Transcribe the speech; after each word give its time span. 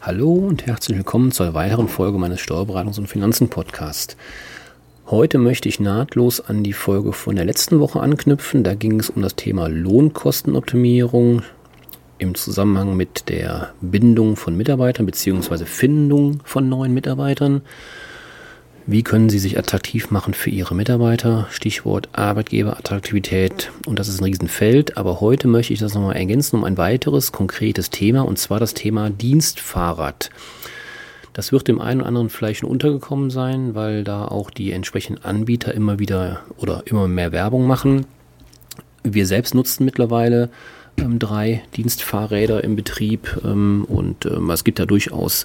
Hallo 0.00 0.32
und 0.34 0.66
herzlich 0.66 0.96
willkommen 0.96 1.32
zur 1.32 1.52
weiteren 1.54 1.88
Folge 1.88 2.16
meines 2.18 2.38
Steuerberatungs- 2.40 2.98
und 2.98 3.08
Finanzen-Podcasts. 3.08 4.16
Heute 5.06 5.38
möchte 5.38 5.68
ich 5.68 5.80
nahtlos 5.80 6.40
an 6.40 6.62
die 6.62 6.74
Folge 6.74 7.12
von 7.12 7.34
der 7.34 7.44
letzten 7.44 7.80
Woche 7.80 8.00
anknüpfen. 8.00 8.62
Da 8.62 8.74
ging 8.74 9.00
es 9.00 9.10
um 9.10 9.22
das 9.22 9.34
Thema 9.34 9.68
Lohnkostenoptimierung 9.68 11.42
im 12.18 12.34
Zusammenhang 12.36 12.96
mit 12.96 13.28
der 13.28 13.72
Bindung 13.80 14.36
von 14.36 14.56
Mitarbeitern 14.56 15.06
bzw. 15.06 15.64
Findung 15.64 16.40
von 16.44 16.68
neuen 16.68 16.94
Mitarbeitern. 16.94 17.62
Wie 18.88 19.02
können 19.02 19.28
Sie 19.28 19.40
sich 19.40 19.58
attraktiv 19.58 20.12
machen 20.12 20.32
für 20.32 20.50
Ihre 20.50 20.76
Mitarbeiter? 20.76 21.48
Stichwort 21.50 22.08
Arbeitgeberattraktivität. 22.12 23.72
Und 23.84 23.98
das 23.98 24.06
ist 24.06 24.20
ein 24.20 24.24
Riesenfeld. 24.24 24.96
Aber 24.96 25.20
heute 25.20 25.48
möchte 25.48 25.72
ich 25.72 25.80
das 25.80 25.94
nochmal 25.94 26.14
ergänzen 26.14 26.54
um 26.54 26.62
ein 26.62 26.78
weiteres 26.78 27.32
konkretes 27.32 27.90
Thema. 27.90 28.20
Und 28.20 28.38
zwar 28.38 28.60
das 28.60 28.74
Thema 28.74 29.10
Dienstfahrrad. 29.10 30.30
Das 31.32 31.50
wird 31.50 31.66
dem 31.66 31.80
einen 31.80 32.00
oder 32.00 32.08
anderen 32.08 32.30
vielleicht 32.30 32.62
untergekommen 32.62 33.30
sein, 33.30 33.74
weil 33.74 34.04
da 34.04 34.24
auch 34.24 34.50
die 34.50 34.70
entsprechenden 34.70 35.24
Anbieter 35.24 35.74
immer 35.74 35.98
wieder 35.98 36.42
oder 36.56 36.84
immer 36.86 37.08
mehr 37.08 37.32
Werbung 37.32 37.66
machen. 37.66 38.06
Wir 39.02 39.26
selbst 39.26 39.56
nutzen 39.56 39.84
mittlerweile 39.84 40.48
ähm, 40.96 41.18
drei 41.18 41.62
Dienstfahrräder 41.76 42.64
im 42.64 42.76
Betrieb 42.76 43.40
ähm, 43.44 43.84
und 43.88 44.26
ähm, 44.26 44.48
es 44.50 44.64
gibt 44.64 44.78
da 44.78 44.86
durchaus 44.86 45.44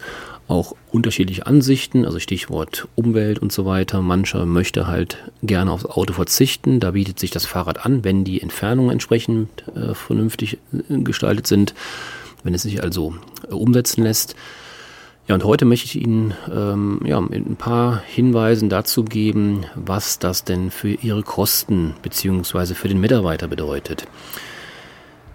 auch 0.52 0.76
unterschiedliche 0.92 1.48
Ansichten, 1.48 2.06
also 2.06 2.20
Stichwort 2.20 2.88
Umwelt 2.96 3.40
und 3.40 3.52
so 3.52 3.66
weiter. 3.66 4.02
Mancher 4.02 4.46
möchte 4.46 4.86
halt 4.86 5.18
gerne 5.42 5.72
aufs 5.72 5.86
Auto 5.86 6.14
verzichten. 6.14 6.80
Da 6.80 6.92
bietet 6.92 7.20
sich 7.20 7.32
das 7.32 7.46
Fahrrad 7.46 7.86
an, 7.86 8.04
wenn 8.04 8.26
die 8.26 8.42
Entfernungen 8.42 8.92
entsprechend 8.92 9.50
äh, 9.76 9.94
vernünftig 9.94 10.58
äh, 10.74 11.00
gestaltet 11.00 11.48
sind, 11.48 11.74
wenn 12.44 12.54
es 12.54 12.64
sich 12.64 12.84
also 12.84 13.16
äh, 13.50 13.54
umsetzen 13.54 14.04
lässt. 14.04 14.36
Ja, 15.28 15.36
und 15.36 15.46
heute 15.46 15.64
möchte 15.64 15.86
ich 15.86 16.04
Ihnen 16.04 16.34
ähm, 16.54 17.00
ja, 17.06 17.18
ein 17.18 17.56
paar 17.56 18.02
Hinweisen 18.06 18.68
dazu 18.68 19.06
geben, 19.06 19.66
was 19.76 20.20
das 20.20 20.44
denn 20.44 20.70
für 20.70 20.90
Ihre 20.90 21.24
Kosten 21.24 21.94
bzw. 22.02 22.74
für 22.74 22.90
den 22.90 23.00
Mitarbeiter 23.00 23.48
bedeutet. 23.48 24.06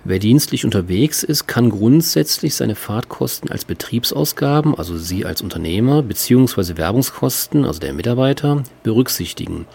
Wer 0.08 0.20
dienstlich 0.20 0.64
unterwegs 0.64 1.24
ist, 1.24 1.48
kann 1.48 1.68
grundsätzlich 1.68 2.54
seine 2.54 2.76
Fahrtkosten 2.76 3.50
als 3.50 3.64
Betriebsausgaben, 3.64 4.76
also 4.76 4.96
Sie 4.96 5.24
als 5.24 5.42
Unternehmer, 5.42 6.04
bzw. 6.04 6.76
Werbungskosten, 6.76 7.64
also 7.64 7.80
der 7.80 7.92
Mitarbeiter, 7.92 8.62
berücksichtigen. 8.84 9.66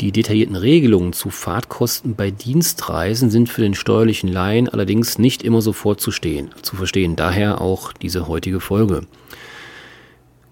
Die 0.00 0.10
detaillierten 0.10 0.56
Regelungen 0.56 1.12
zu 1.12 1.30
Fahrtkosten 1.30 2.16
bei 2.16 2.32
Dienstreisen 2.32 3.30
sind 3.30 3.48
für 3.48 3.60
den 3.60 3.76
steuerlichen 3.76 4.28
Laien 4.28 4.68
allerdings 4.68 5.20
nicht 5.20 5.44
immer 5.44 5.62
sofort 5.62 6.00
zu, 6.00 6.10
stehen, 6.10 6.50
zu 6.62 6.74
verstehen, 6.74 7.14
daher 7.14 7.60
auch 7.60 7.92
diese 7.92 8.26
heutige 8.26 8.58
Folge. 8.58 9.06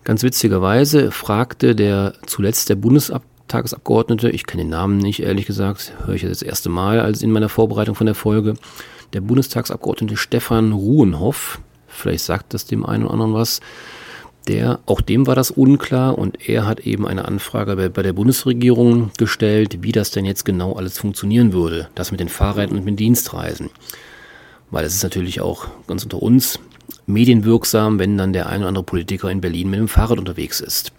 Ganz 0.04 0.22
witzigerweise 0.22 1.10
fragte 1.10 1.74
der 1.74 2.12
zuletzt 2.24 2.68
der 2.68 2.76
Bundesabgeordnete 2.76 3.33
Tagesabgeordnete, 3.54 4.30
ich 4.30 4.46
kenne 4.46 4.64
den 4.64 4.70
Namen 4.70 4.98
nicht, 4.98 5.20
ehrlich 5.20 5.46
gesagt, 5.46 5.92
höre 6.04 6.16
ich 6.16 6.22
das 6.22 6.42
erste 6.42 6.68
Mal 6.68 6.98
als 6.98 7.22
in 7.22 7.30
meiner 7.30 7.48
Vorbereitung 7.48 7.94
von 7.94 8.06
der 8.06 8.16
Folge, 8.16 8.54
der 9.12 9.20
Bundestagsabgeordnete 9.20 10.16
Stefan 10.16 10.72
Ruhenhoff, 10.72 11.60
vielleicht 11.86 12.24
sagt 12.24 12.52
das 12.52 12.66
dem 12.66 12.84
einen 12.84 13.04
oder 13.04 13.12
anderen 13.12 13.32
was, 13.32 13.60
der, 14.48 14.80
auch 14.86 15.00
dem 15.00 15.28
war 15.28 15.36
das 15.36 15.52
unklar 15.52 16.18
und 16.18 16.48
er 16.48 16.66
hat 16.66 16.80
eben 16.80 17.06
eine 17.06 17.26
Anfrage 17.26 17.76
bei, 17.76 17.88
bei, 17.88 18.02
der 18.02 18.12
Bundesregierung 18.12 19.12
gestellt, 19.18 19.84
wie 19.84 19.92
das 19.92 20.10
denn 20.10 20.24
jetzt 20.24 20.44
genau 20.44 20.72
alles 20.72 20.98
funktionieren 20.98 21.52
würde, 21.52 21.88
das 21.94 22.10
mit 22.10 22.18
den 22.18 22.28
Fahrrädern 22.28 22.78
und 22.78 22.84
mit 22.84 22.98
Dienstreisen. 22.98 23.70
Weil 24.72 24.84
es 24.84 24.96
ist 24.96 25.04
natürlich 25.04 25.40
auch 25.40 25.68
ganz 25.86 26.02
unter 26.02 26.20
uns 26.20 26.58
medienwirksam, 27.06 28.00
wenn 28.00 28.18
dann 28.18 28.32
der 28.32 28.48
ein 28.48 28.62
oder 28.62 28.68
andere 28.68 28.84
Politiker 28.84 29.30
in 29.30 29.40
Berlin 29.40 29.70
mit 29.70 29.78
dem 29.78 29.86
Fahrrad 29.86 30.18
unterwegs 30.18 30.58
ist. 30.58 30.92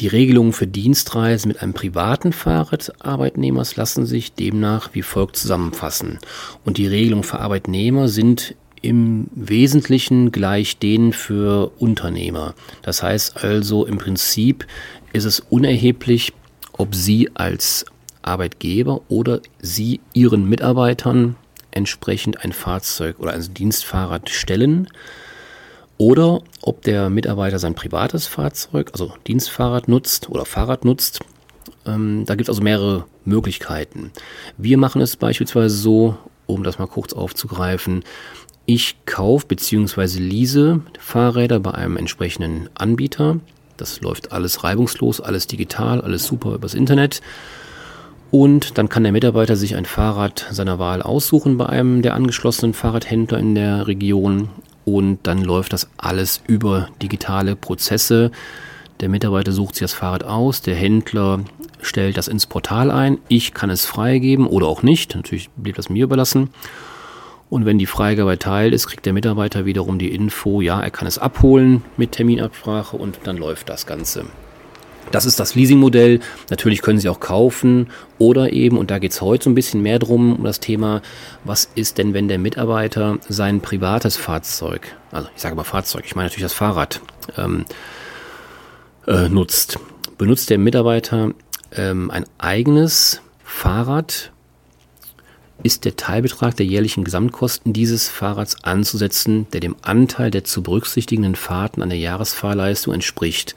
Die 0.00 0.08
Regelungen 0.08 0.52
für 0.52 0.66
Dienstreisen 0.66 1.48
mit 1.48 1.62
einem 1.62 1.72
privaten 1.72 2.34
Fahrradarbeitnehmers 2.34 3.76
lassen 3.76 4.04
sich 4.04 4.34
demnach 4.34 4.90
wie 4.92 5.00
folgt 5.00 5.36
zusammenfassen. 5.36 6.18
Und 6.64 6.76
die 6.76 6.86
Regelungen 6.86 7.24
für 7.24 7.40
Arbeitnehmer 7.40 8.08
sind 8.08 8.54
im 8.82 9.28
Wesentlichen 9.34 10.32
gleich 10.32 10.78
denen 10.78 11.14
für 11.14 11.72
Unternehmer. 11.78 12.54
Das 12.82 13.02
heißt 13.02 13.42
also 13.42 13.86
im 13.86 13.96
Prinzip 13.96 14.66
ist 15.14 15.24
es 15.24 15.40
unerheblich, 15.40 16.34
ob 16.72 16.94
Sie 16.94 17.30
als 17.32 17.86
Arbeitgeber 18.20 19.00
oder 19.08 19.40
Sie 19.60 20.00
Ihren 20.12 20.46
Mitarbeitern 20.46 21.36
entsprechend 21.70 22.44
ein 22.44 22.52
Fahrzeug 22.52 23.18
oder 23.18 23.32
ein 23.32 23.54
Dienstfahrrad 23.54 24.28
stellen 24.28 24.88
oder 25.98 26.42
ob 26.62 26.82
der 26.82 27.10
Mitarbeiter 27.10 27.58
sein 27.58 27.74
privates 27.74 28.26
Fahrzeug, 28.26 28.90
also 28.92 29.14
Dienstfahrrad 29.26 29.88
nutzt 29.88 30.28
oder 30.28 30.44
Fahrrad 30.44 30.84
nutzt. 30.84 31.20
Ähm, 31.86 32.24
da 32.26 32.34
gibt 32.34 32.48
es 32.48 32.50
also 32.50 32.62
mehrere 32.62 33.04
Möglichkeiten. 33.24 34.12
Wir 34.58 34.78
machen 34.78 35.00
es 35.00 35.16
beispielsweise 35.16 35.76
so, 35.76 36.16
um 36.46 36.62
das 36.62 36.78
mal 36.78 36.86
kurz 36.86 37.12
aufzugreifen. 37.12 38.04
Ich 38.66 38.96
kaufe 39.06 39.46
bzw. 39.46 40.18
lease 40.18 40.80
Fahrräder 40.98 41.60
bei 41.60 41.72
einem 41.72 41.96
entsprechenden 41.96 42.68
Anbieter. 42.74 43.38
Das 43.76 44.00
läuft 44.00 44.32
alles 44.32 44.64
reibungslos, 44.64 45.20
alles 45.20 45.46
digital, 45.46 46.00
alles 46.00 46.24
super 46.24 46.54
übers 46.54 46.74
Internet. 46.74 47.20
Und 48.30 48.76
dann 48.76 48.88
kann 48.88 49.04
der 49.04 49.12
Mitarbeiter 49.12 49.54
sich 49.54 49.76
ein 49.76 49.84
Fahrrad 49.84 50.46
seiner 50.50 50.78
Wahl 50.78 51.00
aussuchen 51.00 51.56
bei 51.56 51.66
einem 51.66 52.02
der 52.02 52.14
angeschlossenen 52.14 52.74
Fahrradhändler 52.74 53.38
in 53.38 53.54
der 53.54 53.86
Region 53.86 54.48
und 54.86 55.18
dann 55.24 55.42
läuft 55.42 55.74
das 55.74 55.90
alles 55.98 56.40
über 56.46 56.88
digitale 57.02 57.56
Prozesse. 57.56 58.30
Der 59.00 59.10
Mitarbeiter 59.10 59.52
sucht 59.52 59.74
sich 59.74 59.82
das 59.82 59.92
Fahrrad 59.92 60.24
aus, 60.24 60.62
der 60.62 60.76
Händler 60.76 61.40
stellt 61.82 62.16
das 62.16 62.28
ins 62.28 62.46
Portal 62.46 62.90
ein, 62.90 63.18
ich 63.28 63.52
kann 63.52 63.68
es 63.68 63.84
freigeben 63.84 64.46
oder 64.46 64.66
auch 64.66 64.82
nicht, 64.82 65.14
natürlich 65.14 65.50
blieb 65.50 65.76
das 65.76 65.90
mir 65.90 66.04
überlassen. 66.04 66.50
Und 67.50 67.66
wenn 67.66 67.78
die 67.78 67.86
Freigabe 67.86 68.30
erteilt 68.30 68.72
ist, 68.72 68.86
kriegt 68.86 69.04
der 69.06 69.12
Mitarbeiter 69.12 69.66
wiederum 69.66 69.98
die 69.98 70.14
Info, 70.14 70.60
ja, 70.60 70.80
er 70.80 70.90
kann 70.90 71.06
es 71.06 71.18
abholen 71.18 71.84
mit 71.96 72.12
Terminabsprache 72.12 72.96
und 72.96 73.18
dann 73.24 73.36
läuft 73.36 73.68
das 73.68 73.86
Ganze. 73.86 74.26
Das 75.12 75.24
ist 75.24 75.38
das 75.38 75.54
Leasingmodell. 75.54 76.20
Natürlich 76.50 76.82
können 76.82 76.98
Sie 76.98 77.08
auch 77.08 77.20
kaufen 77.20 77.88
oder 78.18 78.52
eben, 78.52 78.76
und 78.76 78.90
da 78.90 78.98
geht 78.98 79.12
es 79.12 79.20
heute 79.20 79.44
so 79.44 79.50
ein 79.50 79.54
bisschen 79.54 79.82
mehr 79.82 79.98
drum, 79.98 80.36
um 80.36 80.44
das 80.44 80.60
Thema, 80.60 81.02
was 81.44 81.70
ist 81.74 81.98
denn, 81.98 82.12
wenn 82.12 82.28
der 82.28 82.38
Mitarbeiter 82.38 83.18
sein 83.28 83.60
privates 83.60 84.16
Fahrzeug, 84.16 84.96
also 85.12 85.28
ich 85.34 85.40
sage 85.40 85.54
mal 85.54 85.64
Fahrzeug, 85.64 86.04
ich 86.06 86.16
meine 86.16 86.26
natürlich 86.26 86.44
das 86.44 86.52
Fahrrad, 86.52 87.00
ähm, 87.36 87.64
äh, 89.06 89.28
nutzt. 89.28 89.78
Benutzt 90.18 90.50
der 90.50 90.58
Mitarbeiter 90.58 91.32
ähm, 91.72 92.10
ein 92.10 92.24
eigenes 92.38 93.20
Fahrrad, 93.44 94.32
ist 95.62 95.84
der 95.84 95.96
Teilbetrag 95.96 96.56
der 96.56 96.66
jährlichen 96.66 97.04
Gesamtkosten 97.04 97.72
dieses 97.72 98.08
Fahrrads 98.08 98.62
anzusetzen, 98.64 99.46
der 99.52 99.60
dem 99.60 99.74
Anteil 99.82 100.30
der 100.30 100.44
zu 100.44 100.62
berücksichtigenden 100.62 101.34
Fahrten 101.34 101.82
an 101.82 101.88
der 101.88 101.98
Jahresfahrleistung 101.98 102.92
entspricht. 102.92 103.54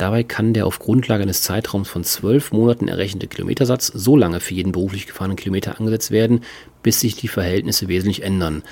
Dabei 0.00 0.22
kann 0.22 0.54
der 0.54 0.64
auf 0.64 0.78
Grundlage 0.78 1.24
eines 1.24 1.42
Zeitraums 1.42 1.90
von 1.90 2.04
zwölf 2.04 2.52
Monaten 2.52 2.88
errechnete 2.88 3.26
Kilometersatz 3.26 3.88
so 3.88 4.16
lange 4.16 4.40
für 4.40 4.54
jeden 4.54 4.72
beruflich 4.72 5.06
gefahrenen 5.06 5.36
Kilometer 5.36 5.78
angesetzt 5.78 6.10
werden, 6.10 6.40
bis 6.82 7.00
sich 7.00 7.16
die 7.16 7.28
Verhältnisse 7.28 7.86
wesentlich 7.86 8.22
ändern. 8.22 8.62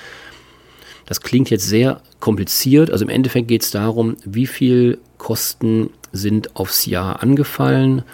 Das 1.04 1.20
klingt 1.20 1.50
jetzt 1.50 1.68
sehr 1.68 2.00
kompliziert. 2.18 2.90
Also 2.90 3.04
im 3.04 3.10
Endeffekt 3.10 3.46
geht 3.46 3.62
es 3.62 3.70
darum, 3.70 4.16
wie 4.24 4.46
viel 4.46 5.00
Kosten 5.18 5.90
sind 6.12 6.56
aufs 6.56 6.86
Jahr 6.86 7.22
angefallen 7.22 8.04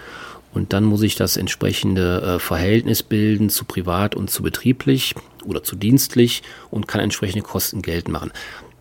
und 0.53 0.73
dann 0.73 0.83
muss 0.83 1.01
ich 1.01 1.15
das 1.15 1.37
entsprechende 1.37 2.35
äh, 2.35 2.39
Verhältnis 2.39 3.01
bilden 3.01 3.49
zu 3.49 3.63
privat 3.63 4.15
und 4.15 4.29
zu 4.29 4.43
betrieblich 4.43 5.15
oder 5.45 5.63
zu 5.63 5.77
dienstlich 5.77 6.43
und 6.69 6.89
kann 6.89 6.99
entsprechende 6.99 7.45
Kosten 7.45 7.81
geltend 7.81 8.11
machen. 8.11 8.33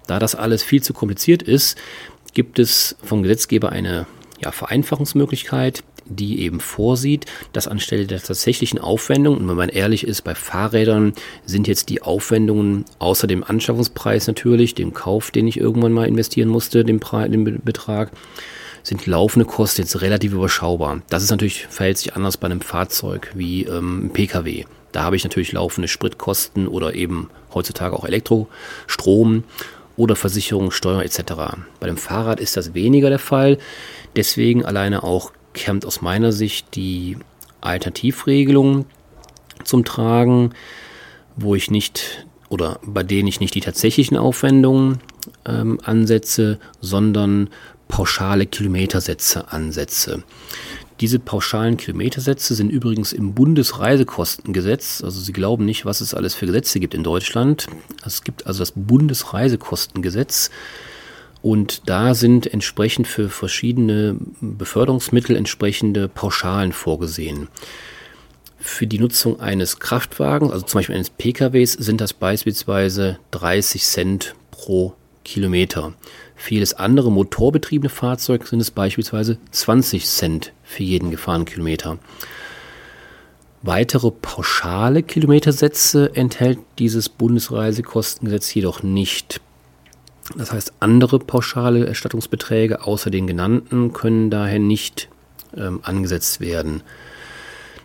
Da 0.09 0.19
das 0.19 0.35
alles 0.35 0.65
viel 0.65 0.83
zu 0.83 0.93
kompliziert 0.93 1.45
ist, 1.45 1.79
gibt 2.33 2.59
es 2.59 2.97
vom 3.01 3.23
Gesetzgeber 3.23 3.71
eine 3.71 4.09
ja, 4.41 4.53
Vereinfachungsmöglichkeit, 4.53 5.83
die 6.07 6.41
eben 6.43 6.61
vorsieht, 6.61 7.27
dass 7.53 7.69
anstelle 7.69 8.07
der 8.07 8.23
tatsächlichen 8.23 8.79
Aufwendung, 8.79 9.39
und 9.39 9.49
wenn 9.49 9.57
man 9.57 9.69
ehrlich 9.69 10.07
ist, 10.07 10.23
bei 10.23 10.35
Fahrrädern 10.35 11.15
sind 11.47 11.67
jetzt 11.67 11.89
die 11.89 12.03
Aufwendungen 12.03 12.85
außer 12.99 13.27
dem 13.27 13.43
Anschaffungspreis 13.43 14.27
natürlich, 14.27 14.75
dem 14.75 14.93
Kauf, 14.93 15.31
den 15.31 15.47
ich 15.47 15.59
irgendwann 15.59 15.93
mal 15.93 16.09
investieren 16.09 16.49
musste, 16.49 16.85
dem, 16.85 17.01
Pre 17.01 17.29
dem 17.29 17.45
Betrag, 17.65 18.13
sind 18.83 19.07
laufende 19.07 19.47
Kosten 19.47 19.83
jetzt 19.83 20.03
relativ 20.03 20.35
überschaubar. 20.35 21.01
Das 21.09 21.23
ist 21.23 21.31
natürlich, 21.31 21.67
verhält 21.69 21.97
sich 21.97 22.15
anders 22.15 22.37
bei 22.37 22.47
einem 22.47 22.61
Fahrzeug 22.61 23.33
wie 23.35 23.65
ähm, 23.65 24.11
Pkw. 24.13 24.67
Da 24.93 25.03
habe 25.03 25.17
ich 25.17 25.25
natürlich 25.25 25.53
laufende 25.53 25.89
Spritkosten 25.89 26.69
oder 26.69 26.95
eben 26.95 27.31
heutzutage 27.53 27.97
auch 27.97 28.05
Elektrostrom 28.05 29.45
oder 29.97 30.17
Versicherung, 30.17 30.71
Steuer 30.71 31.03
etc. 31.03 31.23
Bei 31.81 31.87
dem 31.87 31.97
Fahrrad 31.97 32.41
ist 32.41 32.57
das 32.57 32.75
weniger 32.75 33.11
der 33.11 33.19
Fall. 33.19 33.59
Deswegen 34.17 34.65
alleine 34.65 35.03
auch 35.03 35.33
kommt 35.55 35.87
aus 35.87 36.03
meiner 36.03 36.33
Sicht 36.33 36.75
die 36.75 37.17
Alternativregelung 37.61 38.87
zum 39.65 39.85
Tragen, 39.85 40.53
wo 41.37 41.55
ich 41.55 41.71
nicht 41.71 42.27
oder 42.49 42.79
bei 42.85 43.03
denen 43.03 43.29
ich 43.29 43.41
nicht 43.41 43.55
die 43.55 43.61
tatsächlichen 43.61 44.17
Aufwendungen 44.17 45.01
ähm, 45.47 45.81
ansetze, 45.83 46.59
sondern 46.81 47.51
pauschale 47.89 48.47
Kilometersätze 48.47 49.51
ansetze. 49.53 50.23
Diese 51.01 51.19
pauschalen 51.19 51.77
Kilometersätze 51.77 52.55
sind 52.55 52.71
übrigens 52.71 53.13
im 53.13 53.35
Bundesreisekostengesetz, 53.35 55.03
also 55.03 55.21
Sie 55.21 55.33
glauben 55.33 55.65
nicht, 55.65 55.85
was 55.85 56.01
es 56.01 56.15
alles 56.15 56.35
für 56.35 56.47
Gesetze 56.47 56.79
gibt 56.79 56.95
in 56.95 57.03
Deutschland. 57.03 57.67
Es 58.07 58.23
gibt 58.23 58.47
also 58.47 58.61
das 58.61 58.73
Bundesreisekostengesetz 58.77 60.51
und 61.43 61.83
da 61.91 62.15
sind 62.15 62.47
entsprechend 62.53 63.09
für 63.09 63.29
verschiedene 63.29 64.17
Beförderungsmittel 64.41 65.37
entsprechende 65.37 66.09
Pauschalen 66.09 66.73
vorgesehen. 66.73 67.49
Für 68.57 68.87
die 68.87 68.99
Nutzung 68.99 69.41
eines 69.41 69.81
Kraftwagens, 69.81 70.53
also 70.53 70.65
zum 70.65 70.79
Beispiel 70.79 70.95
eines 70.95 71.11
PKWs, 71.11 71.73
sind 71.73 72.01
das 72.01 72.15
beispielsweise 72.15 73.19
30 73.33 73.83
Cent 73.83 74.35
pro 74.53 74.95
Kilometer. 75.25 75.95
Für 76.37 76.55
jedes 76.55 76.75
andere 76.75 77.11
motorbetriebene 77.11 77.89
Fahrzeug 77.89 78.47
sind 78.47 78.61
es 78.61 78.71
beispielsweise 78.71 79.39
20 79.51 80.07
Cent 80.07 80.53
für 80.63 80.83
jeden 80.83 81.11
gefahrenen 81.11 81.47
Kilometer. 81.47 81.99
Weitere 83.63 84.11
pauschale 84.11 85.03
Kilometersätze 85.03 86.15
enthält 86.15 86.59
dieses 86.79 87.09
Bundesreisekostengesetz 87.09 88.53
jedoch 88.53 88.83
nicht. 88.83 89.41
Das 90.37 90.53
heißt, 90.53 90.75
andere 90.81 91.19
pauschale 91.19 91.87
Erstattungsbeträge 91.87 92.83
außer 92.83 93.11
den 93.11 93.27
genannten 93.27 93.93
können 93.93 94.31
daher 94.31 94.59
nicht 94.59 95.09
ähm, 95.57 95.81
angesetzt 95.83 96.41
werden. 96.41 96.83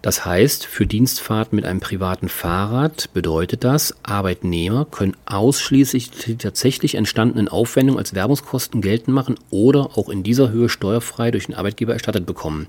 Das 0.02 0.26
heißt, 0.26 0.66
für 0.66 0.86
Dienstfahrten 0.86 1.56
mit 1.56 1.66
einem 1.66 1.82
privaten 1.82 2.30
Fahrrad 2.30 3.10
bedeutet 3.14 3.66
das, 3.66 3.96
Arbeitnehmer 4.04 4.86
können 4.86 5.18
ausschließlich 5.26 6.12
die 6.12 6.38
tatsächlich 6.38 6.96
entstandenen 6.96 7.50
Aufwendungen 7.50 8.00
als 8.00 8.14
Werbungskosten 8.14 8.82
geltend 8.82 9.14
machen 9.14 9.36
oder 9.50 9.98
auch 9.98 10.08
in 10.08 10.24
dieser 10.24 10.52
Höhe 10.52 10.70
steuerfrei 10.70 11.32
durch 11.32 11.48
den 11.48 11.56
Arbeitgeber 11.56 11.94
erstattet 11.94 12.26
bekommen. 12.26 12.68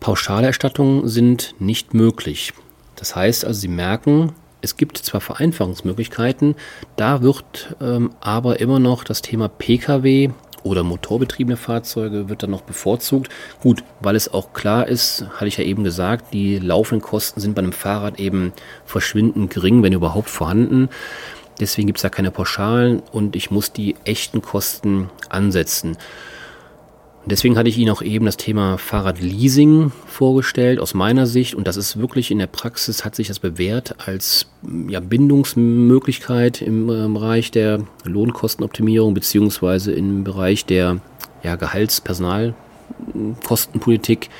Pauschale 0.00 0.46
Erstattungen 0.46 1.08
sind 1.08 1.54
nicht 1.58 1.94
möglich. 1.94 2.52
Das 2.96 3.16
heißt 3.16 3.46
also, 3.46 3.58
Sie 3.58 3.68
merken, 3.68 4.32
es 4.60 4.76
gibt 4.76 4.98
zwar 4.98 5.20
Vereinfachungsmöglichkeiten, 5.20 6.56
da 6.96 7.22
wird 7.22 7.74
ähm, 7.80 8.10
aber 8.20 8.60
immer 8.60 8.78
noch 8.78 9.04
das 9.04 9.22
Thema 9.22 9.48
Pkw 9.48 10.30
oder 10.66 10.82
motorbetriebene 10.82 11.56
Fahrzeuge 11.56 12.28
wird 12.28 12.42
dann 12.42 12.50
noch 12.50 12.62
bevorzugt. 12.62 13.30
Gut, 13.62 13.82
weil 14.00 14.16
es 14.16 14.32
auch 14.32 14.52
klar 14.52 14.86
ist, 14.88 15.24
hatte 15.34 15.46
ich 15.46 15.56
ja 15.56 15.64
eben 15.64 15.84
gesagt, 15.84 16.32
die 16.34 16.58
laufenden 16.58 17.06
Kosten 17.06 17.40
sind 17.40 17.54
bei 17.54 17.62
einem 17.62 17.72
Fahrrad 17.72 18.20
eben 18.20 18.52
verschwindend 18.84 19.52
gering, 19.52 19.82
wenn 19.82 19.92
überhaupt 19.92 20.28
vorhanden. 20.28 20.88
Deswegen 21.60 21.86
gibt 21.86 21.98
es 21.98 22.02
da 22.02 22.10
keine 22.10 22.30
Pauschalen 22.30 23.00
und 23.12 23.36
ich 23.36 23.50
muss 23.50 23.72
die 23.72 23.96
echten 24.04 24.42
Kosten 24.42 25.08
ansetzen. 25.28 25.96
Deswegen 27.28 27.58
hatte 27.58 27.68
ich 27.68 27.76
Ihnen 27.76 27.90
auch 27.90 28.02
eben 28.02 28.24
das 28.24 28.36
Thema 28.36 28.78
Fahrradleasing 28.78 29.90
vorgestellt, 30.06 30.78
aus 30.78 30.94
meiner 30.94 31.26
Sicht. 31.26 31.56
Und 31.56 31.66
das 31.66 31.76
ist 31.76 31.98
wirklich 31.98 32.30
in 32.30 32.38
der 32.38 32.46
Praxis, 32.46 33.04
hat 33.04 33.16
sich 33.16 33.26
das 33.26 33.40
bewährt 33.40 33.96
als 34.06 34.46
ja, 34.88 35.00
Bindungsmöglichkeit 35.00 36.62
im 36.62 36.88
äh, 36.88 37.08
Bereich 37.08 37.50
der 37.50 37.80
Lohnkostenoptimierung 38.04 39.12
beziehungsweise 39.12 39.90
im 39.90 40.22
Bereich 40.22 40.66
der 40.66 41.00
ja, 41.42 41.56
Gehaltspersonalkostenpolitik. 41.56 44.30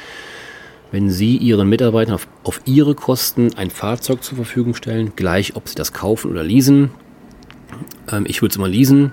Wenn 0.93 1.11
Sie 1.11 1.39
Ihren 1.39 1.69
Mitarbeitern 1.69 2.15
auf, 2.15 2.29
auf 2.45 2.61
Ihre 2.67 2.95
Kosten 2.95 3.51
ein 3.57 3.71
Fahrzeug 3.71 4.23
zur 4.23 4.37
Verfügung 4.37 4.77
stellen, 4.77 5.11
gleich 5.17 5.57
ob 5.57 5.69
Sie 5.69 5.75
das 5.75 5.93
kaufen 5.93 6.31
oder 6.31 6.45
leasen. 6.45 6.93
Ähm, 8.13 8.27
ich 8.29 8.43
würde 8.43 8.53
es 8.53 8.57
immer 8.57 8.69
leasen, 8.69 9.11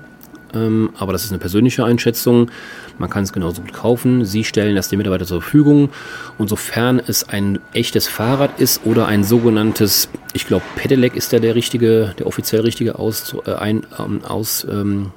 ähm, 0.54 0.92
aber 0.98 1.14
das 1.14 1.24
ist 1.26 1.32
eine 1.32 1.40
persönliche 1.40 1.86
Einschätzung. 1.86 2.52
Man 2.98 3.10
kann 3.10 3.24
es 3.24 3.34
genauso 3.34 3.62
gut 3.62 3.74
kaufen. 3.74 4.26
Sie 4.26 4.44
stellen 4.44 4.76
das 4.76 4.90
dem 4.90 4.98
Mitarbeiter 4.98 5.26
zur 5.26 5.42
Verfügung. 5.42 5.90
Und 6.38 6.50
sofern 6.50 7.02
es 7.06 7.28
ein 7.28 7.60
echtes 7.74 8.08
Fahrrad 8.08 8.60
ist 8.60 8.86
oder 8.86 9.08
ein 9.08 9.24
sogenanntes, 9.24 10.10
ich 10.34 10.48
glaube, 10.48 10.66
Pedelec 10.76 11.16
ist 11.16 11.34
da 11.34 11.40
der 11.40 11.56
richtige, 11.56 12.14
der 12.20 12.28
offiziell 12.28 12.62
richtige 12.62 13.00
Aus, 13.00 13.36
äh, 13.46 13.54
ein, 13.54 13.86
ähm, 14.00 14.24
aus 14.24 14.66
ähm, 14.70 15.12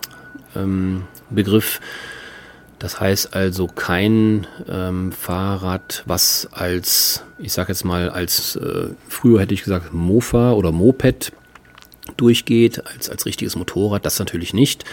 ähm, 0.54 1.02
Begriff. 1.30 1.80
Das 2.78 3.00
heißt 3.00 3.34
also 3.34 3.68
kein 3.68 4.46
ähm, 4.68 5.10
Fahrrad, 5.10 6.02
was 6.04 6.48
als, 6.52 7.24
ich 7.38 7.52
sage 7.52 7.72
jetzt 7.72 7.84
mal, 7.84 8.10
als 8.10 8.56
äh, 8.56 8.88
früher 9.08 9.40
hätte 9.40 9.54
ich 9.54 9.64
gesagt 9.64 9.94
Mofa 9.94 10.52
oder 10.52 10.72
Moped 10.72 11.32
durchgeht, 12.16 12.86
als, 12.86 13.08
als 13.08 13.26
richtiges 13.26 13.56
Motorrad, 13.56 14.04
das 14.04 14.18
natürlich 14.18 14.52
nicht. 14.52 14.84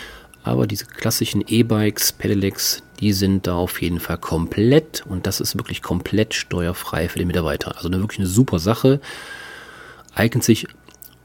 Aber 0.44 0.68
diese 0.68 0.86
klassischen 0.86 1.44
E-Bikes, 1.48 2.12
Pedelecs, 2.12 2.84
die 3.00 3.13
sind 3.13 3.48
da 3.48 3.56
auf 3.56 3.81
jeden 3.81 4.00
Fall 4.00 4.18
komplett 4.18 5.04
und 5.07 5.25
das 5.25 5.40
ist 5.40 5.57
wirklich 5.57 5.81
komplett 5.81 6.34
steuerfrei 6.34 7.07
für 7.07 7.19
den 7.19 7.28
Mitarbeiter. 7.28 7.75
Also 7.75 7.88
eine 7.88 8.00
wirklich 8.00 8.19
eine 8.19 8.28
super 8.28 8.60
Sache. 8.60 9.00
Eignet 10.13 10.44
sich 10.44 10.68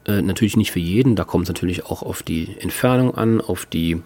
äh, 0.05 0.21
natürlich 0.21 0.57
nicht 0.57 0.71
für 0.71 0.79
jeden, 0.79 1.15
da 1.15 1.25
kommt 1.25 1.43
es 1.43 1.49
natürlich 1.49 1.85
auch 1.85 2.01
auf 2.01 2.23
die 2.23 2.55
Entfernung 2.59 3.15
an, 3.15 3.41
auf 3.41 3.65
die, 3.65 4.01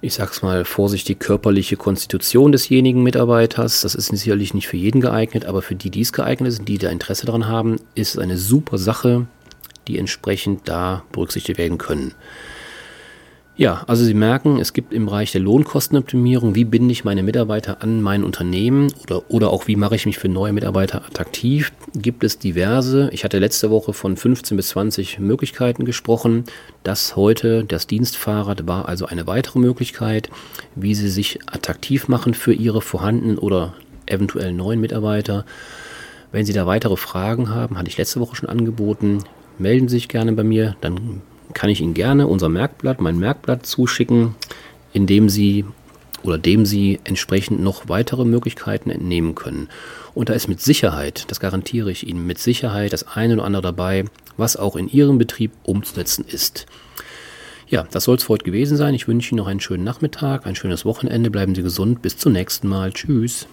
ich 0.00 0.14
sag's 0.14 0.42
mal 0.42 0.64
vorsichtig, 0.64 1.20
körperliche 1.20 1.76
Konstitution 1.76 2.50
desjenigen 2.50 3.04
Mitarbeiters. 3.04 3.82
Das 3.82 3.94
ist 3.94 4.08
sicherlich 4.08 4.54
nicht 4.54 4.66
für 4.66 4.76
jeden 4.76 5.00
geeignet, 5.00 5.44
aber 5.44 5.62
für 5.62 5.76
die, 5.76 5.90
die 5.90 6.02
es 6.02 6.12
geeignet 6.12 6.48
ist, 6.48 6.68
die 6.68 6.78
da 6.78 6.90
Interesse 6.90 7.26
daran 7.26 7.46
haben, 7.46 7.76
ist 7.94 8.16
es 8.16 8.18
eine 8.18 8.36
super 8.36 8.76
Sache, 8.76 9.26
die 9.86 9.98
entsprechend 9.98 10.68
da 10.68 11.04
berücksichtigt 11.12 11.58
werden 11.58 11.78
können. 11.78 12.12
Ja, 13.58 13.84
also 13.86 14.04
Sie 14.04 14.12
merken, 14.12 14.58
es 14.58 14.74
gibt 14.74 14.92
im 14.92 15.06
Bereich 15.06 15.32
der 15.32 15.40
Lohnkostenoptimierung, 15.40 16.54
wie 16.54 16.66
binde 16.66 16.92
ich 16.92 17.04
meine 17.04 17.22
Mitarbeiter 17.22 17.82
an 17.82 18.02
mein 18.02 18.22
Unternehmen 18.22 18.92
oder, 19.02 19.30
oder 19.30 19.50
auch 19.50 19.66
wie 19.66 19.76
mache 19.76 19.94
ich 19.94 20.04
mich 20.04 20.18
für 20.18 20.28
neue 20.28 20.52
Mitarbeiter 20.52 21.06
attraktiv, 21.06 21.72
gibt 21.94 22.22
es 22.22 22.38
diverse. 22.38 23.08
Ich 23.12 23.24
hatte 23.24 23.38
letzte 23.38 23.70
Woche 23.70 23.94
von 23.94 24.18
15 24.18 24.58
bis 24.58 24.68
20 24.68 25.20
Möglichkeiten 25.20 25.86
gesprochen. 25.86 26.44
Das 26.82 27.16
heute, 27.16 27.64
das 27.64 27.86
Dienstfahrrad 27.86 28.66
war 28.66 28.88
also 28.88 29.06
eine 29.06 29.26
weitere 29.26 29.58
Möglichkeit, 29.58 30.28
wie 30.74 30.94
Sie 30.94 31.08
sich 31.08 31.38
attraktiv 31.46 32.08
machen 32.08 32.34
für 32.34 32.52
Ihre 32.52 32.82
vorhandenen 32.82 33.38
oder 33.38 33.72
eventuell 34.04 34.52
neuen 34.52 34.82
Mitarbeiter. 34.82 35.46
Wenn 36.30 36.44
Sie 36.44 36.52
da 36.52 36.66
weitere 36.66 36.98
Fragen 36.98 37.48
haben, 37.48 37.78
hatte 37.78 37.88
ich 37.88 37.96
letzte 37.96 38.20
Woche 38.20 38.36
schon 38.36 38.50
angeboten, 38.50 39.24
melden 39.58 39.88
Sie 39.88 39.96
sich 39.96 40.08
gerne 40.08 40.32
bei 40.32 40.44
mir, 40.44 40.76
dann 40.82 41.22
kann 41.54 41.70
ich 41.70 41.80
Ihnen 41.80 41.94
gerne 41.94 42.26
unser 42.26 42.48
Merkblatt, 42.48 43.00
mein 43.00 43.18
Merkblatt 43.18 43.66
zuschicken, 43.66 44.34
in 44.92 45.06
dem 45.06 45.28
Sie 45.28 45.64
oder 46.22 46.38
dem 46.38 46.66
Sie 46.66 47.00
entsprechend 47.04 47.60
noch 47.60 47.88
weitere 47.88 48.24
Möglichkeiten 48.24 48.90
entnehmen 48.90 49.34
können. 49.34 49.68
Und 50.14 50.28
da 50.28 50.32
ist 50.32 50.48
mit 50.48 50.60
Sicherheit, 50.60 51.24
das 51.30 51.40
garantiere 51.40 51.90
ich 51.90 52.06
Ihnen, 52.06 52.26
mit 52.26 52.38
Sicherheit 52.38 52.92
das 52.92 53.06
eine 53.16 53.34
oder 53.34 53.44
andere 53.44 53.62
dabei, 53.62 54.04
was 54.36 54.56
auch 54.56 54.76
in 54.76 54.88
Ihrem 54.88 55.18
Betrieb 55.18 55.52
umzusetzen 55.62 56.24
ist. 56.28 56.66
Ja, 57.68 57.86
das 57.90 58.04
soll 58.04 58.16
es 58.16 58.24
für 58.24 58.30
heute 58.30 58.44
gewesen 58.44 58.76
sein. 58.76 58.94
Ich 58.94 59.08
wünsche 59.08 59.32
Ihnen 59.32 59.38
noch 59.38 59.48
einen 59.48 59.60
schönen 59.60 59.84
Nachmittag, 59.84 60.46
ein 60.46 60.54
schönes 60.54 60.84
Wochenende. 60.84 61.30
Bleiben 61.30 61.54
Sie 61.54 61.62
gesund. 61.62 62.00
Bis 62.00 62.16
zum 62.16 62.32
nächsten 62.32 62.68
Mal. 62.68 62.92
Tschüss. 62.92 63.48